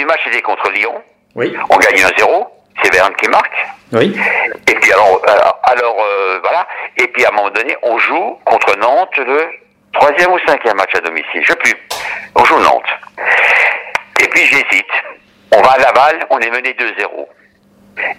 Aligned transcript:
Le 0.00 0.06
premier 0.06 0.16
match 0.16 0.26
était 0.28 0.40
contre 0.40 0.70
Lyon. 0.70 0.94
Oui. 1.34 1.54
On 1.68 1.76
gagne 1.76 1.96
1-0. 1.96 2.46
C'est 2.82 2.94
Verne 2.94 3.14
qui 3.16 3.28
marque. 3.28 3.66
Oui. 3.92 4.18
Et 4.66 4.74
puis 4.76 4.92
alors, 4.92 5.20
euh, 5.28 5.50
alors 5.64 5.96
euh, 6.00 6.38
voilà. 6.42 6.66
Et 6.96 7.06
puis 7.08 7.22
à 7.26 7.28
un 7.28 7.32
moment 7.32 7.50
donné, 7.50 7.76
on 7.82 7.98
joue 7.98 8.38
contre 8.46 8.78
Nantes 8.78 9.14
le 9.18 9.44
troisième 9.92 10.32
ou 10.32 10.38
cinquième 10.46 10.76
match 10.76 10.94
à 10.94 11.00
domicile. 11.00 11.42
Je 11.42 11.48
sais 11.48 11.56
plus. 11.56 11.74
On 12.34 12.44
joue 12.44 12.58
Nantes. 12.60 12.88
Et 14.22 14.28
puis 14.28 14.46
j'hésite. 14.46 14.90
On 15.52 15.60
va 15.60 15.72
à 15.72 15.78
Laval, 15.78 16.26
on 16.30 16.38
est 16.38 16.50
mené 16.50 16.72
2-0. 16.72 17.26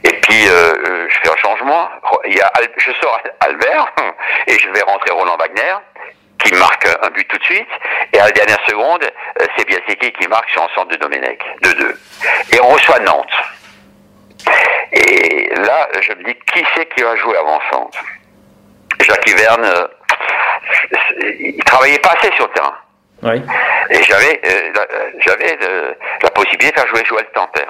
Et 0.04 0.14
puis 0.22 0.48
euh, 0.50 1.08
je 1.10 1.20
fais 1.24 1.32
un 1.34 1.38
changement. 1.38 1.90
Il 2.26 2.36
y 2.36 2.42
a 2.42 2.52
je 2.78 2.92
sors 3.02 3.20
Albert 3.40 3.92
et 4.48 4.60
je 4.60 4.70
vais 4.70 4.82
rentrer 4.82 5.12
Roland 5.12 5.38
Wagner 5.38 5.74
qui 6.44 6.54
marque 6.56 6.88
un 7.02 7.10
but 7.10 7.28
tout 7.28 7.38
de 7.38 7.44
suite. 7.44 7.68
Et 8.14 8.20
à 8.20 8.26
la 8.26 8.32
dernière 8.32 8.60
seconde, 8.68 9.04
euh, 9.04 9.46
c'est 9.58 9.66
Biaseki 9.68 10.12
qui 10.14 10.28
marque 10.28 10.50
sur 10.50 10.64
un 10.64 10.70
centre 10.76 10.88
de 10.90 10.96
Domenech, 10.98 11.42
2-2. 11.64 11.96
Et 12.54 12.60
on 12.62 12.68
reçoit 12.70 13.00
Nantes. 13.00 13.34
Et 14.92 15.50
là, 15.56 15.88
je 16.02 16.14
me 16.14 16.24
dis, 16.24 16.36
qui 16.54 16.66
c'est 16.76 16.86
qui 16.94 17.04
va 17.04 17.16
jouer 17.16 17.38
avant-centre 17.38 17.98
Jacques 19.00 19.28
Hiverne, 19.30 19.66
euh, 19.66 19.88
il 21.40 21.64
travaillait 21.64 22.00
pas 22.00 22.14
assez 22.20 22.32
sur 22.36 22.48
le 22.48 22.54
terrain. 22.54 22.76
Oui. 23.24 23.42
Et 23.92 24.04
j'avais 24.04 24.42
euh, 24.46 24.72
la- 24.76 25.20
j'avais 25.22 25.58
euh, 25.64 25.94
la 26.24 26.30
possibilité 26.32 26.72
de 26.72 26.80
faire 26.80 26.88
jouer 26.88 27.04
Joël 27.06 27.28
Tanter. 27.34 27.66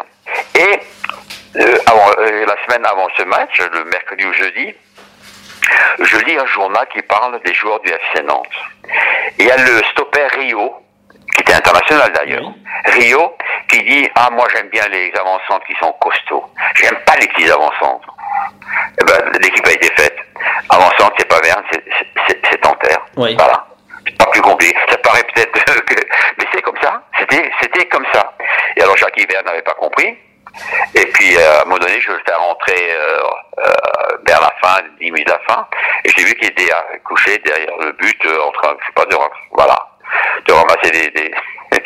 Et 0.55 0.79
avant, 1.85 2.09
la 2.17 2.55
semaine 2.65 2.85
avant 2.85 3.07
ce 3.17 3.23
match, 3.23 3.59
le 3.73 3.83
mercredi 3.85 4.23
ou 4.25 4.33
jeudi, 4.33 4.73
je 5.99 6.17
lis 6.25 6.37
un 6.37 6.45
journal 6.47 6.87
qui 6.93 7.01
parle 7.03 7.39
des 7.43 7.53
joueurs 7.53 7.79
du 7.81 7.89
FC 7.89 8.23
Nantes. 8.23 8.47
Il 9.39 9.45
y 9.45 9.51
a 9.51 9.57
le 9.57 9.81
stopper 9.91 10.27
Rio, 10.27 10.73
qui 11.35 11.41
était 11.41 11.53
international 11.53 12.11
d'ailleurs. 12.13 12.51
Rio, 12.85 13.35
qui 13.69 13.83
dit 13.83 14.09
Ah, 14.15 14.29
moi 14.31 14.47
j'aime 14.53 14.69
bien 14.69 14.87
les 14.89 15.11
avancantes 15.19 15.63
qui 15.65 15.73
sont 15.79 15.91
costauds. 15.93 16.45
J'aime 16.75 16.97
pas 17.05 17.15
les 17.17 17.27
petits 17.27 17.49
avancantes. 17.49 18.03
Eh 18.99 19.03
ben, 19.05 19.31
l'équipe 19.41 19.65
a 19.67 19.71
été 19.71 19.87
faite. 19.95 20.15
Avançante, 20.69 21.13
c'est 21.17 21.27
pas 21.27 21.39
Verne, 21.41 21.63
c'est- 21.71 22.57
Tanter. 22.61 22.95
Oui. 23.17 23.35
Voilà. 23.35 23.65
C'est 24.05 24.17
pas 24.17 24.25
plus 24.31 24.41
compliqué. 24.41 24.75
Ça 24.89 24.97
paraît 24.97 25.23
peut-être 25.33 25.51
que. 25.85 25.95
Mais 26.37 26.45
c'est 26.53 26.61
comme 26.61 26.77
ça. 26.81 27.01
C'était 27.61 27.85
comme 27.87 28.05
ça. 28.13 28.33
Et 28.75 28.81
alors 28.81 28.97
Jacques 28.97 29.17
Hiver 29.17 29.41
n'avait 29.45 29.61
pas 29.61 29.73
compris. 29.75 30.17
Et 30.95 31.05
puis 31.07 31.37
euh, 31.37 31.59
à 31.59 31.61
un 31.61 31.65
moment 31.65 31.77
donné, 31.77 31.99
je 32.01 32.11
le 32.11 32.19
fais 32.25 32.33
rentrer 32.35 32.89
euh, 32.91 33.19
euh, 33.59 34.17
fin, 34.61 34.81
10 34.99 35.11
minutes 35.11 35.27
de 35.27 35.31
la 35.31 35.39
fin, 35.47 35.67
et 36.05 36.09
j'ai 36.15 36.23
vu 36.23 36.33
qu'il 36.35 36.49
était 36.49 36.69
couché 37.03 37.37
derrière 37.39 37.77
le 37.79 37.91
but, 37.93 38.25
euh, 38.25 38.41
en 38.41 38.51
train, 38.51 38.75
je 38.79 38.85
sais 38.85 38.93
pas, 38.93 39.05
de, 39.05 39.15
voilà, 39.51 39.77
de 40.45 40.53
ramasser 40.53 40.91
des, 40.91 41.09
des, 41.11 41.31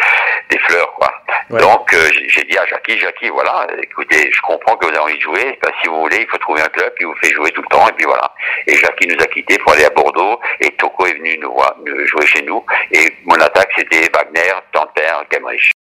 des 0.50 0.60
fleurs, 0.60 0.92
quoi. 0.94 1.12
Ouais. 1.50 1.60
Donc 1.60 1.94
euh, 1.94 2.10
j'ai 2.28 2.44
dit 2.44 2.58
à 2.58 2.66
Jackie, 2.66 2.98
Jackie, 2.98 3.30
voilà, 3.30 3.68
écoutez, 3.82 4.32
je 4.32 4.42
comprends 4.42 4.76
que 4.78 4.86
vous 4.86 4.92
avez 4.92 5.00
envie 5.00 5.18
de 5.18 5.22
jouer, 5.22 5.60
ben, 5.62 5.72
si 5.82 5.88
vous 5.88 6.02
voulez, 6.02 6.22
il 6.22 6.28
faut 6.28 6.38
trouver 6.38 6.62
un 6.62 6.70
club 6.70 6.94
qui 6.98 7.04
vous 7.04 7.16
fait 7.16 7.34
jouer 7.34 7.52
tout 7.52 7.62
le 7.62 7.68
temps, 7.68 7.88
et 7.88 7.94
puis 7.94 8.06
voilà. 8.06 8.34
Et 8.68 8.76
Jackie 8.76 9.08
nous 9.08 9.22
a 9.22 9.28
quittés 9.28 9.58
pour 9.60 9.74
aller 9.74 9.86
à 9.86 9.90
Bordeaux, 9.92 10.40
et 10.60 10.72
Toko 10.72 11.06
est 11.06 11.14
venu 11.14 11.38
nous 11.38 11.54
voir, 11.54 11.76
nous 11.86 12.06
jouer 12.08 12.26
chez 12.26 12.42
nous, 12.42 12.66
et 12.92 13.14
mon 13.26 13.36
attaque 13.36 13.72
c'était 13.78 14.10
Wagner, 14.14 14.54
Tanter, 14.72 15.14
Kemrich. 15.30 15.76